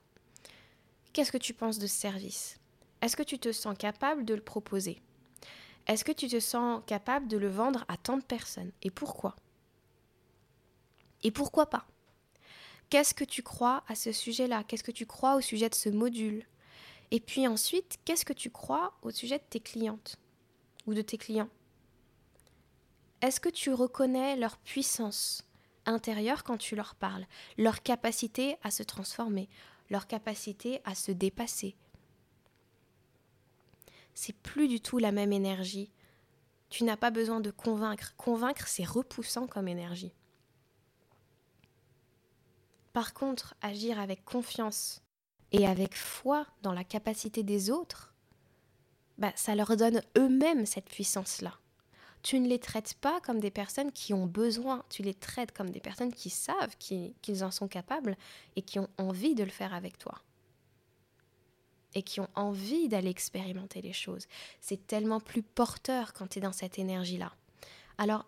qu'est-ce 1.11 1.31
que 1.33 1.37
tu 1.37 1.53
penses 1.53 1.77
de 1.77 1.87
ce 1.87 1.95
service? 1.95 2.57
Est-ce 3.01 3.17
que 3.17 3.23
tu 3.23 3.37
te 3.37 3.51
sens 3.51 3.77
capable 3.77 4.23
de 4.23 4.33
le 4.33 4.41
proposer? 4.41 5.01
Est-ce 5.91 6.05
que 6.05 6.13
tu 6.13 6.29
te 6.29 6.39
sens 6.39 6.81
capable 6.87 7.27
de 7.27 7.35
le 7.37 7.49
vendre 7.49 7.83
à 7.89 7.97
tant 7.97 8.15
de 8.15 8.23
personnes 8.23 8.71
Et 8.81 8.89
pourquoi? 8.89 9.35
Et 11.21 11.31
pourquoi 11.31 11.69
pas? 11.69 11.85
Qu'est-ce 12.89 13.13
que 13.13 13.25
tu 13.25 13.43
crois 13.43 13.83
à 13.89 13.95
ce 13.95 14.13
sujet-là? 14.13 14.63
Qu'est-ce 14.63 14.85
que 14.85 14.91
tu 14.91 15.05
crois 15.05 15.35
au 15.35 15.41
sujet 15.41 15.67
de 15.67 15.75
ce 15.75 15.89
module? 15.89 16.45
Et 17.11 17.19
puis 17.19 17.45
ensuite, 17.45 17.99
qu'est-ce 18.05 18.23
que 18.23 18.31
tu 18.31 18.49
crois 18.49 18.93
au 19.01 19.11
sujet 19.11 19.37
de 19.37 19.43
tes 19.43 19.59
clientes 19.59 20.17
ou 20.87 20.93
de 20.93 21.01
tes 21.01 21.17
clients? 21.17 21.49
Est-ce 23.21 23.41
que 23.41 23.49
tu 23.49 23.73
reconnais 23.73 24.37
leur 24.37 24.57
puissance 24.59 25.43
intérieure 25.85 26.45
quand 26.45 26.57
tu 26.57 26.77
leur 26.77 26.95
parles, 26.95 27.25
leur 27.57 27.83
capacité 27.83 28.55
à 28.63 28.71
se 28.71 28.83
transformer, 28.83 29.49
leur 29.89 30.07
capacité 30.07 30.79
à 30.85 30.95
se 30.95 31.11
dépasser, 31.11 31.75
c'est 34.13 34.35
plus 34.35 34.67
du 34.67 34.79
tout 34.79 34.97
la 34.97 35.11
même 35.11 35.33
énergie. 35.33 35.91
Tu 36.69 36.83
n'as 36.83 36.97
pas 36.97 37.11
besoin 37.11 37.39
de 37.39 37.51
convaincre. 37.51 38.13
Convaincre, 38.17 38.67
c'est 38.67 38.85
repoussant 38.85 39.47
comme 39.47 39.67
énergie. 39.67 40.13
Par 42.93 43.13
contre, 43.13 43.55
agir 43.61 43.99
avec 43.99 44.23
confiance 44.25 45.01
et 45.51 45.65
avec 45.65 45.95
foi 45.95 46.45
dans 46.61 46.73
la 46.73 46.83
capacité 46.83 47.43
des 47.43 47.69
autres, 47.69 48.13
bah, 49.17 49.31
ça 49.35 49.55
leur 49.55 49.75
donne 49.77 50.01
eux-mêmes 50.17 50.65
cette 50.65 50.89
puissance-là. 50.89 51.57
Tu 52.23 52.39
ne 52.39 52.47
les 52.47 52.59
traites 52.59 52.93
pas 52.95 53.19
comme 53.21 53.39
des 53.39 53.51
personnes 53.51 53.91
qui 53.91 54.13
ont 54.13 54.27
besoin, 54.27 54.85
tu 54.89 55.01
les 55.01 55.13
traites 55.13 55.51
comme 55.51 55.71
des 55.71 55.79
personnes 55.79 56.13
qui 56.13 56.29
savent 56.29 56.75
qu'ils 56.77 57.43
en 57.43 57.51
sont 57.51 57.67
capables 57.67 58.15
et 58.55 58.61
qui 58.61 58.79
ont 58.79 58.89
envie 58.97 59.35
de 59.35 59.43
le 59.43 59.49
faire 59.49 59.73
avec 59.73 59.97
toi 59.97 60.21
et 61.93 62.03
qui 62.03 62.19
ont 62.19 62.29
envie 62.35 62.87
d'aller 62.87 63.09
expérimenter 63.09 63.81
les 63.81 63.93
choses. 63.93 64.27
C'est 64.59 64.87
tellement 64.87 65.19
plus 65.19 65.43
porteur 65.43 66.13
quand 66.13 66.27
tu 66.27 66.39
es 66.39 66.41
dans 66.41 66.51
cette 66.51 66.79
énergie-là. 66.79 67.33
Alors, 67.97 68.25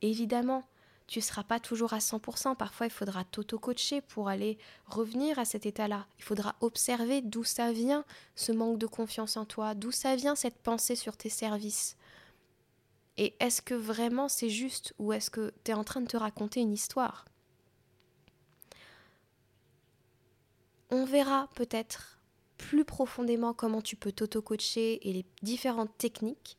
évidemment, 0.00 0.64
tu 1.06 1.18
ne 1.18 1.24
seras 1.24 1.44
pas 1.44 1.60
toujours 1.60 1.92
à 1.92 1.98
100%. 1.98 2.56
Parfois, 2.56 2.86
il 2.86 2.92
faudra 2.92 3.24
t'auto-coacher 3.24 4.00
pour 4.00 4.28
aller 4.28 4.56
revenir 4.86 5.38
à 5.38 5.44
cet 5.44 5.66
état-là. 5.66 6.06
Il 6.18 6.24
faudra 6.24 6.54
observer 6.60 7.20
d'où 7.20 7.44
ça 7.44 7.72
vient, 7.72 8.04
ce 8.34 8.52
manque 8.52 8.78
de 8.78 8.86
confiance 8.86 9.36
en 9.36 9.44
toi, 9.44 9.74
d'où 9.74 9.90
ça 9.90 10.16
vient 10.16 10.34
cette 10.34 10.58
pensée 10.58 10.96
sur 10.96 11.16
tes 11.16 11.28
services. 11.28 11.96
Et 13.18 13.34
est-ce 13.40 13.60
que 13.60 13.74
vraiment 13.74 14.28
c'est 14.28 14.48
juste 14.48 14.94
ou 14.98 15.12
est-ce 15.12 15.30
que 15.30 15.52
tu 15.64 15.72
es 15.72 15.74
en 15.74 15.84
train 15.84 16.00
de 16.00 16.06
te 16.06 16.16
raconter 16.16 16.60
une 16.60 16.72
histoire? 16.72 17.26
On 20.90 21.04
verra 21.04 21.48
peut-être 21.54 22.11
plus 22.62 22.84
profondément 22.84 23.52
comment 23.52 23.82
tu 23.82 23.96
peux 23.96 24.12
t'auto-coacher 24.12 25.08
et 25.08 25.12
les 25.12 25.26
différentes 25.42 25.90
techniques 25.98 26.56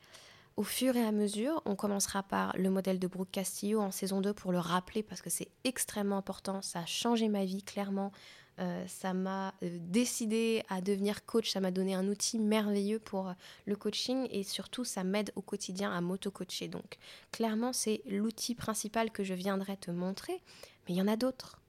au 0.58 0.64
fur 0.64 0.98
et 0.98 1.04
à 1.04 1.14
mesure. 1.14 1.62
On 1.66 1.76
commencera 1.76 2.24
par 2.24 2.56
le 2.58 2.70
modèle 2.70 3.00
de 3.00 3.08
Brooke 3.08 3.32
Castillo 3.32 3.80
en 3.80 3.90
saison 3.90 4.20
2 4.20 4.34
pour 4.34 4.52
le 4.52 4.60
rappeler 4.60 5.02
parce 5.02 5.22
que 5.22 5.30
c'est 5.30 5.48
extrêmement 5.64 6.18
important. 6.18 6.62
Ça 6.62 6.80
a 6.80 6.86
changé 6.86 7.30
ma 7.30 7.46
vie, 7.46 7.64
clairement. 7.64 8.12
Euh, 8.60 8.86
ça 8.86 9.14
m'a 9.14 9.54
euh, 9.64 9.78
décidé 9.80 10.64
à 10.70 10.82
devenir 10.82 11.26
coach, 11.26 11.50
ça 11.50 11.62
m'a 11.62 11.72
donné 11.72 11.96
un 11.96 12.08
outil 12.08 12.38
merveilleux 12.38 13.00
pour 13.00 13.30
euh, 13.30 13.34
le 13.66 13.76
coaching 13.76 14.28
et 14.30 14.44
surtout 14.44 14.84
ça 14.84 15.04
m'aide 15.04 15.32
au 15.36 15.42
quotidien 15.42 15.92
à 15.92 16.02
m'auto-coacher. 16.02 16.68
Donc 16.68 17.00
clairement 17.32 17.74
c'est 17.74 18.04
l'outil 18.06 18.54
principal 18.54 19.10
que 19.10 19.24
je 19.24 19.34
viendrai 19.34 19.76
te 19.78 19.90
montrer, 19.90 20.40
mais 20.86 20.94
il 20.94 20.98
y 20.98 21.02
en 21.02 21.08
a 21.08 21.16
d'autres. 21.16 21.63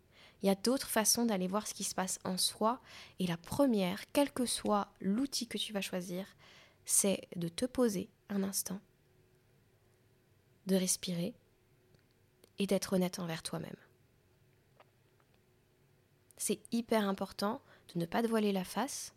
Il 0.44 0.48
y 0.48 0.50
a 0.50 0.56
d'autres 0.56 0.90
façons 0.90 1.24
d'aller 1.24 1.48
voir 1.48 1.66
ce 1.66 1.72
qui 1.72 1.84
se 1.84 1.94
passe 1.94 2.18
en 2.22 2.36
soi. 2.36 2.78
Et 3.18 3.26
la 3.26 3.38
première, 3.38 4.04
quel 4.12 4.30
que 4.30 4.44
soit 4.44 4.88
l'outil 5.00 5.46
que 5.46 5.56
tu 5.56 5.72
vas 5.72 5.80
choisir, 5.80 6.26
c'est 6.84 7.26
de 7.34 7.48
te 7.48 7.64
poser 7.64 8.10
un 8.28 8.42
instant, 8.42 8.78
de 10.66 10.76
respirer 10.76 11.32
et 12.58 12.66
d'être 12.66 12.92
honnête 12.92 13.20
envers 13.20 13.42
toi-même. 13.42 13.74
C'est 16.36 16.60
hyper 16.72 17.08
important 17.08 17.62
de 17.94 18.00
ne 18.00 18.04
pas 18.04 18.22
te 18.22 18.28
voiler 18.28 18.52
la 18.52 18.64
face 18.64 19.14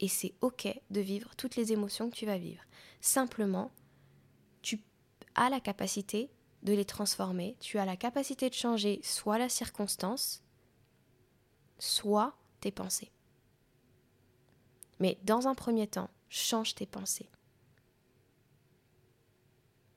et 0.00 0.08
c'est 0.08 0.32
ok 0.40 0.68
de 0.88 1.00
vivre 1.02 1.36
toutes 1.36 1.56
les 1.56 1.74
émotions 1.74 2.08
que 2.08 2.16
tu 2.16 2.24
vas 2.24 2.38
vivre. 2.38 2.62
Simplement, 3.02 3.70
tu 4.62 4.80
as 5.34 5.50
la 5.50 5.60
capacité 5.60 6.30
de 6.62 6.72
les 6.72 6.84
transformer, 6.84 7.56
tu 7.60 7.78
as 7.78 7.86
la 7.86 7.96
capacité 7.96 8.48
de 8.48 8.54
changer 8.54 9.00
soit 9.02 9.38
la 9.38 9.48
circonstance, 9.48 10.42
soit 11.78 12.36
tes 12.60 12.70
pensées. 12.70 13.10
Mais 14.98 15.18
dans 15.24 15.48
un 15.48 15.54
premier 15.54 15.86
temps, 15.86 16.10
change 16.28 16.74
tes 16.74 16.86
pensées. 16.86 17.30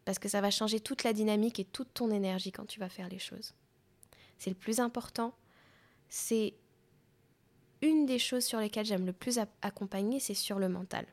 Parce 0.05 0.19
que 0.19 0.29
ça 0.29 0.41
va 0.41 0.51
changer 0.51 0.79
toute 0.79 1.03
la 1.03 1.13
dynamique 1.13 1.59
et 1.59 1.65
toute 1.65 1.93
ton 1.93 2.11
énergie 2.11 2.51
quand 2.51 2.65
tu 2.65 2.79
vas 2.79 2.89
faire 2.89 3.09
les 3.09 3.19
choses. 3.19 3.53
C'est 4.37 4.49
le 4.49 4.55
plus 4.55 4.79
important. 4.79 5.33
C'est 6.09 6.53
une 7.81 8.05
des 8.05 8.19
choses 8.19 8.45
sur 8.45 8.59
lesquelles 8.59 8.85
j'aime 8.85 9.05
le 9.05 9.13
plus 9.13 9.39
accompagner, 9.61 10.19
c'est 10.19 10.33
sur 10.33 10.59
le 10.59 10.69
mental. 10.69 11.05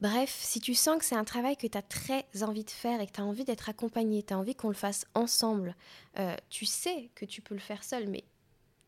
Bref, 0.00 0.34
si 0.42 0.60
tu 0.60 0.74
sens 0.74 0.98
que 0.98 1.04
c'est 1.04 1.14
un 1.14 1.24
travail 1.24 1.56
que 1.56 1.66
tu 1.66 1.76
as 1.76 1.82
très 1.82 2.24
envie 2.42 2.64
de 2.64 2.70
faire 2.70 3.00
et 3.00 3.06
que 3.06 3.12
tu 3.12 3.20
as 3.20 3.24
envie 3.24 3.44
d'être 3.44 3.68
accompagné, 3.68 4.22
tu 4.22 4.32
as 4.32 4.38
envie 4.38 4.54
qu'on 4.54 4.68
le 4.68 4.74
fasse 4.74 5.04
ensemble, 5.14 5.76
euh, 6.18 6.34
tu 6.48 6.64
sais 6.64 7.10
que 7.14 7.26
tu 7.26 7.42
peux 7.42 7.54
le 7.54 7.60
faire 7.60 7.84
seul, 7.84 8.08
mais 8.08 8.24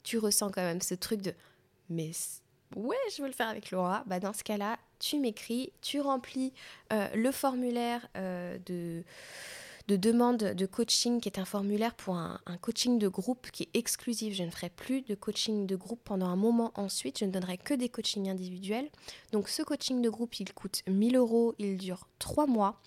tu 0.03 0.19
ressens 0.19 0.51
quand 0.51 0.63
même 0.63 0.81
ce 0.81 0.95
truc 0.95 1.21
de 1.21 1.35
mais 1.91 2.13
ouais, 2.77 2.97
je 3.15 3.23
veux 3.23 3.29
le 3.29 3.35
faire 3.35 3.49
avec 3.49 3.71
Laura, 3.71 4.03
bah 4.07 4.19
dans 4.19 4.33
ce 4.33 4.43
cas-là, 4.43 4.79
tu 4.99 5.19
m'écris, 5.19 5.73
tu 5.83 6.01
remplis 6.01 6.53
euh, 6.93 7.09
le 7.15 7.31
formulaire 7.31 8.09
euh, 8.17 8.59
de 8.65 9.05
de 9.93 9.97
demande 9.97 10.39
de 10.39 10.67
coaching 10.67 11.21
qui 11.21 11.29
est 11.29 11.39
un 11.39 11.45
formulaire 11.45 11.95
pour 11.95 12.17
un, 12.17 12.41
coaching 12.63 12.99
de 12.99 13.09
groupe 13.09 13.51
qui 13.51 13.65
est 13.65 13.77
exclusif. 13.77 14.35
Je 14.35 14.43
ne 14.43 14.51
ferai 14.51 14.71
plus 14.71 15.03
de 15.03 15.15
coaching 15.15 15.67
de 15.67 15.77
groupe 15.77 16.01
pendant 16.03 16.29
un 16.29 16.37
moment 16.37 16.73
ensuite. 16.77 17.19
Je 17.19 17.27
ne 17.27 17.31
donnerai 17.31 17.59
que 17.59 17.75
des 17.75 17.91
coachings 17.91 18.31
individuels. 18.31 18.89
Donc 19.33 19.51
ce 19.51 19.63
coaching 19.63 20.01
de 20.01 20.09
groupe, 20.09 20.41
il 20.41 20.55
coûte 20.55 20.83
1000 20.87 21.17
euros. 21.17 21.55
Il 21.59 21.77
dure 21.77 22.09
3 22.21 22.47
mois. 22.47 22.81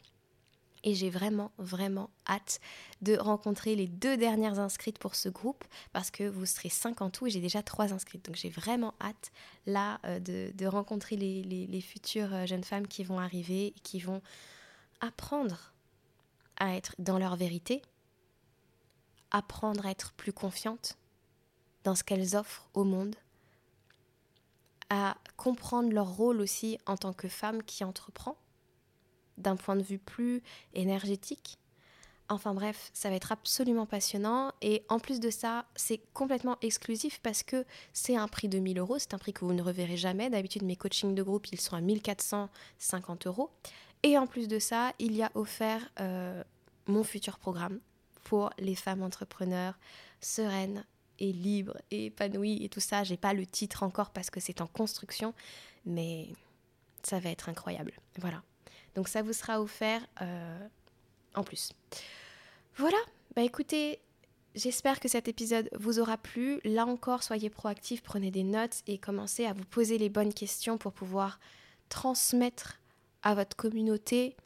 Et 0.83 0.95
j'ai 0.95 1.11
vraiment, 1.11 1.51
vraiment 1.59 2.09
hâte 2.27 2.59
de 3.01 3.15
rencontrer 3.17 3.75
les 3.75 3.87
deux 3.87 4.17
dernières 4.17 4.59
inscrites 4.59 4.97
pour 4.97 5.13
ce 5.15 5.29
groupe 5.29 5.63
parce 5.93 6.09
que 6.09 6.23
vous 6.23 6.47
serez 6.47 6.69
5 6.69 7.01
en 7.01 7.11
tout 7.11 7.27
et 7.27 7.29
j'ai 7.29 7.39
déjà 7.39 7.61
3 7.61 7.93
inscrites. 7.93 8.25
Donc 8.25 8.35
j'ai 8.35 8.49
vraiment 8.49 8.95
hâte 8.99 9.31
là 9.67 9.99
euh, 10.05 10.19
de, 10.19 10.65
rencontrer 10.65 11.17
les, 11.17 11.43
les, 11.43 11.81
futures 11.81 12.33
euh, 12.33 12.45
jeunes 12.47 12.63
femmes 12.63 12.87
qui 12.87 13.03
vont 13.03 13.19
arriver 13.19 13.67
et 13.67 13.79
qui 13.83 13.99
vont 13.99 14.21
apprendre 15.01 15.74
à 16.57 16.75
être 16.75 16.95
dans 16.99 17.17
leur 17.17 17.35
vérité, 17.35 17.81
apprendre 19.31 19.85
à 19.85 19.91
être 19.91 20.13
plus 20.13 20.33
confiantes 20.33 20.97
dans 21.83 21.95
ce 21.95 22.03
qu'elles 22.03 22.35
offrent 22.35 22.67
au 22.73 22.83
monde, 22.83 23.15
à 24.89 25.17
comprendre 25.37 25.91
leur 25.91 26.15
rôle 26.15 26.41
aussi 26.41 26.77
en 26.85 26.97
tant 26.97 27.13
que 27.13 27.27
femme 27.27 27.63
qui 27.63 27.83
entreprend 27.83 28.37
d'un 29.37 29.55
point 29.55 29.75
de 29.75 29.81
vue 29.81 29.99
plus 29.99 30.41
énergétique. 30.73 31.59
Enfin 32.27 32.55
bref, 32.55 32.89
ça 32.93 33.09
va 33.09 33.15
être 33.15 33.31
absolument 33.31 33.85
passionnant. 33.85 34.51
Et 34.61 34.83
en 34.89 34.99
plus 34.99 35.19
de 35.19 35.29
ça, 35.29 35.65
c'est 35.75 36.01
complètement 36.13 36.57
exclusif 36.61 37.19
parce 37.21 37.43
que 37.43 37.65
c'est 37.93 38.15
un 38.15 38.27
prix 38.27 38.47
de 38.47 38.57
1000 38.57 38.79
euros. 38.79 38.97
C'est 38.97 39.13
un 39.13 39.19
prix 39.19 39.31
que 39.31 39.45
vous 39.45 39.53
ne 39.53 39.61
reverrez 39.61 39.97
jamais. 39.97 40.29
D'habitude, 40.31 40.63
mes 40.63 40.75
coachings 40.75 41.13
de 41.13 41.21
groupe, 41.21 41.47
ils 41.51 41.61
sont 41.61 41.75
à 41.75 41.81
1450 41.81 43.27
euros. 43.27 43.51
Et 44.03 44.17
en 44.17 44.27
plus 44.27 44.47
de 44.47 44.59
ça, 44.59 44.93
il 44.99 45.13
y 45.13 45.23
a 45.23 45.31
offert 45.33 45.89
euh, 45.99 46.43
mon 46.87 47.03
futur 47.03 47.39
programme 47.39 47.79
pour 48.23 48.51
les 48.57 48.75
femmes 48.75 49.03
entrepreneurs 49.03 49.77
sereines 50.21 50.83
et 51.19 51.31
libres 51.31 51.77
et 51.91 52.07
épanouies 52.07 52.63
et 52.63 52.69
tout 52.69 52.79
ça. 52.79 53.03
J'ai 53.03 53.17
pas 53.17 53.33
le 53.33 53.45
titre 53.45 53.83
encore 53.83 54.09
parce 54.11 54.29
que 54.29 54.39
c'est 54.39 54.61
en 54.61 54.67
construction, 54.67 55.33
mais 55.85 56.29
ça 57.03 57.19
va 57.19 57.29
être 57.29 57.49
incroyable. 57.49 57.93
Voilà. 58.19 58.41
Donc 58.95 59.07
ça 59.07 59.21
vous 59.21 59.33
sera 59.33 59.61
offert 59.61 60.01
euh, 60.21 60.67
en 61.35 61.43
plus. 61.43 61.71
Voilà, 62.77 62.97
bah 63.35 63.43
écoutez, 63.43 63.99
j'espère 64.55 64.99
que 64.99 65.07
cet 65.07 65.27
épisode 65.27 65.69
vous 65.77 65.99
aura 65.99 66.17
plu. 66.17 66.59
Là 66.63 66.85
encore, 66.85 67.23
soyez 67.23 67.49
proactifs, 67.49 68.01
prenez 68.01 68.31
des 68.31 68.43
notes 68.43 68.81
et 68.87 68.97
commencez 68.97 69.45
à 69.45 69.53
vous 69.53 69.65
poser 69.65 69.97
les 69.97 70.09
bonnes 70.09 70.33
questions 70.33 70.77
pour 70.77 70.93
pouvoir 70.93 71.39
transmettre 71.89 72.79
à 73.25 73.35
votre 73.35 73.57
communauté 73.57 74.37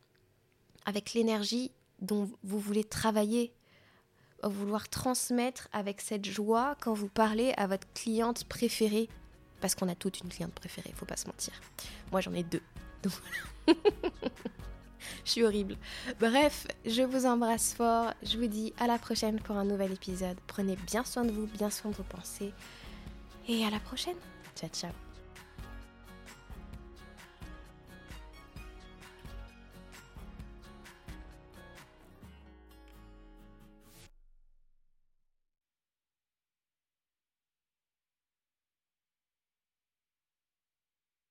avec 0.86 1.14
l'énergie 1.14 1.72
dont 2.00 2.32
vous 2.44 2.60
voulez 2.60 2.86
travailler, 2.86 3.54
vouloir 4.42 4.88
transmettre 4.90 5.68
avec 5.74 6.02
cette 6.02 6.26
joie 6.26 6.76
quand 6.82 6.94
vous 6.94 7.10
parlez 7.10 7.54
à 7.58 7.68
votre 7.68 7.88
cliente 7.94 8.46
préférée. 8.46 9.10
Parce 9.62 9.76
qu'on 9.76 9.90
a 9.90 9.96
toute 9.96 10.22
une 10.22 10.30
cliente 10.30 10.54
préférée, 10.54 10.94
faut 10.96 11.06
pas 11.06 11.18
se 11.18 11.28
mentir. 11.28 11.54
Moi 12.12 12.22
j'en 12.22 12.34
ai 12.34 12.44
deux. 12.44 12.62
Donc 13.04 13.14
je 15.26 15.30
suis 15.30 15.44
horrible. 15.44 15.76
Bref, 16.22 16.66
je 16.86 17.02
vous 17.02 17.26
embrasse 17.26 17.74
fort. 17.74 18.14
Je 18.24 18.38
vous 18.38 18.48
dis 18.48 18.74
à 18.80 18.88
la 18.88 18.98
prochaine 18.98 19.42
pour 19.42 19.58
un 19.58 19.66
nouvel 19.66 19.92
épisode. 19.92 20.38
Prenez 20.48 20.78
bien 20.88 21.04
soin 21.04 21.26
de 21.26 21.32
vous, 21.32 21.48
bien 21.48 21.70
soin 21.70 21.92
de 21.92 21.98
vos 21.98 22.04
pensées. 22.04 22.54
Et 23.50 23.66
à 23.66 23.70
la 23.70 23.80
prochaine. 23.82 24.18
Ciao, 24.56 24.70
ciao. 24.70 25.09